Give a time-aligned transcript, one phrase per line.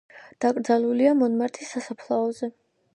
[0.45, 2.55] დაკრძალულია მონმარტრის სასაფლაოზე.